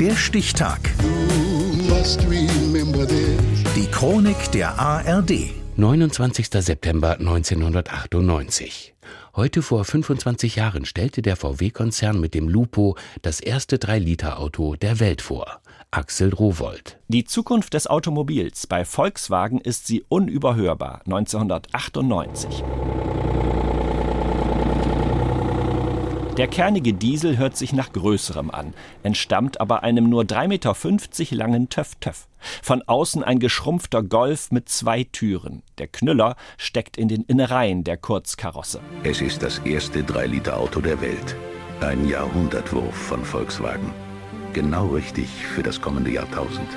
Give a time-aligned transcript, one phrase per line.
[0.00, 0.78] Der Stichtag.
[3.74, 5.50] Die Chronik der ARD.
[5.74, 6.46] 29.
[6.50, 8.94] September 1998.
[9.34, 15.20] Heute vor 25 Jahren stellte der VW-Konzern mit dem Lupo das erste 3-Liter-Auto der Welt
[15.20, 15.60] vor.
[15.90, 17.00] Axel Rowold.
[17.08, 21.00] Die Zukunft des Automobils bei Volkswagen ist sie unüberhörbar.
[21.06, 22.62] 1998.
[26.38, 31.68] Der kernige Diesel hört sich nach Größerem an, entstammt aber einem nur 3,50 Meter langen
[31.68, 32.28] Töff-Töff.
[32.62, 35.64] Von außen ein geschrumpfter Golf mit zwei Türen.
[35.78, 38.80] Der Knüller steckt in den Innereien der Kurzkarosse.
[39.02, 41.34] Es ist das erste 3-Liter-Auto der Welt.
[41.80, 43.92] Ein Jahrhundertwurf von Volkswagen.
[44.52, 46.68] Genau richtig für das kommende Jahrtausend.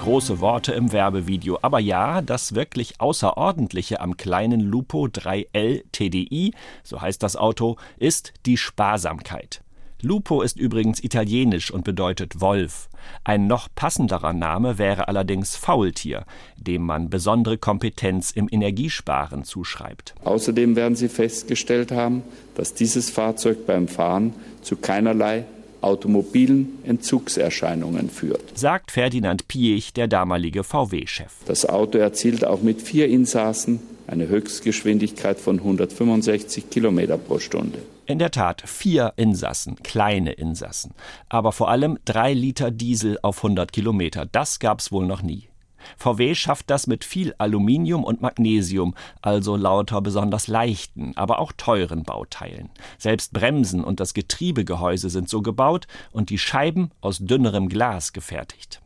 [0.00, 1.58] Große Worte im Werbevideo.
[1.60, 8.32] Aber ja, das wirklich Außerordentliche am kleinen Lupo 3L TDI, so heißt das Auto, ist
[8.46, 9.62] die Sparsamkeit.
[10.00, 12.88] Lupo ist übrigens italienisch und bedeutet Wolf.
[13.24, 16.24] Ein noch passenderer Name wäre allerdings Faultier,
[16.56, 20.14] dem man besondere Kompetenz im Energiesparen zuschreibt.
[20.24, 22.22] Außerdem werden Sie festgestellt haben,
[22.54, 25.44] dass dieses Fahrzeug beim Fahren zu keinerlei
[25.82, 28.42] automobilen Entzugserscheinungen führt.
[28.58, 31.32] Sagt Ferdinand Piech, der damalige VW-Chef.
[31.46, 37.78] Das Auto erzielt auch mit vier Insassen eine Höchstgeschwindigkeit von 165 Kilometer pro Stunde.
[38.06, 40.94] In der Tat vier Insassen, kleine Insassen,
[41.28, 44.26] aber vor allem drei Liter Diesel auf 100 Kilometer.
[44.26, 45.49] Das gab's wohl noch nie.
[45.96, 52.04] VW schafft das mit viel Aluminium und Magnesium, also lauter besonders leichten, aber auch teuren
[52.04, 52.70] Bauteilen.
[52.98, 58.80] Selbst Bremsen und das Getriebegehäuse sind so gebaut und die Scheiben aus dünnerem Glas gefertigt.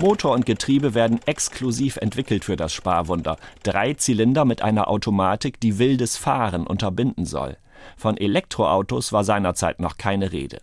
[0.00, 3.36] Motor und Getriebe werden exklusiv entwickelt für das Sparwunder.
[3.62, 7.58] Drei Zylinder mit einer Automatik, die wildes Fahren unterbinden soll.
[7.98, 10.62] Von Elektroautos war seinerzeit noch keine Rede.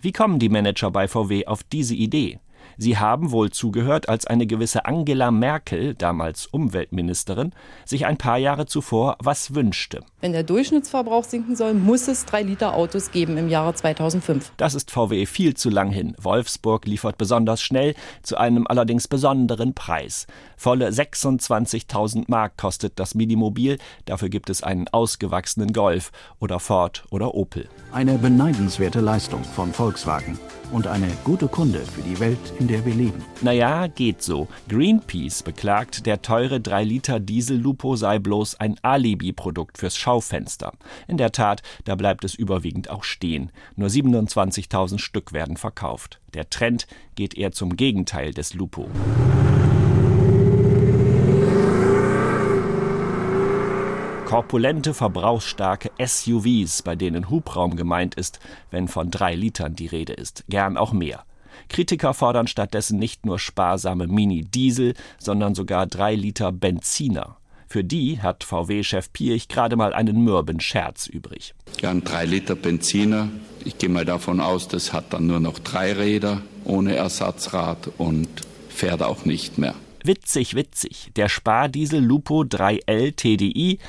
[0.00, 2.38] Wie kommen die Manager bei VW auf diese Idee?
[2.76, 7.52] Sie haben wohl zugehört, als eine gewisse Angela Merkel, damals Umweltministerin,
[7.84, 10.00] sich ein paar Jahre zuvor was wünschte.
[10.20, 14.52] Wenn der Durchschnittsverbrauch sinken soll, muss es 3 Liter Autos geben im Jahre 2005.
[14.56, 16.14] Das ist VW viel zu lang hin.
[16.20, 20.26] Wolfsburg liefert besonders schnell, zu einem allerdings besonderen Preis.
[20.56, 23.78] Volle 26.000 Mark kostet das Minimobil.
[24.04, 26.10] Dafür gibt es einen ausgewachsenen Golf
[26.40, 27.68] oder Ford oder Opel.
[27.92, 30.38] Eine beneidenswerte Leistung von Volkswagen
[30.72, 33.24] und eine gute Kunde für die Welt, in der wir leben.
[33.42, 34.48] Naja, geht so.
[34.68, 40.72] Greenpeace beklagt, der teure 3-Liter Diesel-Lupo sei bloß ein Alibi-Produkt fürs Schaufenster.
[41.08, 43.52] In der Tat, da bleibt es überwiegend auch stehen.
[43.76, 46.20] Nur 27.000 Stück werden verkauft.
[46.34, 48.88] Der Trend geht eher zum Gegenteil des Lupo.
[54.26, 58.40] Korpulente, verbrauchsstarke SUVs, bei denen Hubraum gemeint ist,
[58.72, 61.24] wenn von drei Litern die Rede ist, gern auch mehr.
[61.68, 67.36] Kritiker fordern stattdessen nicht nur sparsame Mini-Diesel, sondern sogar drei Liter Benziner.
[67.68, 71.54] Für die hat VW-Chef Pirch gerade mal einen mürben Scherz übrig.
[71.82, 73.28] Ja, ein 3 Liter Benziner.
[73.64, 78.28] Ich gehe mal davon aus, das hat dann nur noch drei Räder ohne Ersatzrad und
[78.68, 79.74] fährt auch nicht mehr.
[80.04, 81.10] Witzig, witzig.
[81.16, 83.80] Der Spardiesel Lupo 3L TDI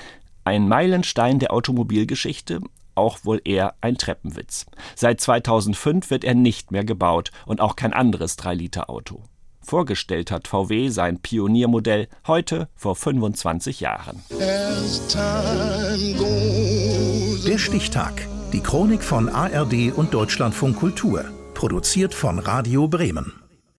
[0.47, 2.61] ein Meilenstein der Automobilgeschichte,
[2.97, 4.65] auch wohl eher ein Treppenwitz.
[4.95, 9.21] Seit 2005 wird er nicht mehr gebaut und auch kein anderes 3-Liter-Auto.
[9.61, 14.23] Vorgestellt hat VW sein Pioniermodell heute vor 25 Jahren.
[17.45, 18.27] Der Stichtag.
[18.53, 21.25] Die Chronik von ARD und Deutschlandfunk Kultur.
[21.53, 23.46] Produziert von Radio Bremen.